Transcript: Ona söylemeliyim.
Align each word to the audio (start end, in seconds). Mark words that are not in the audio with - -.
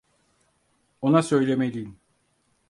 Ona 1.01 1.21
söylemeliyim. 1.21 1.99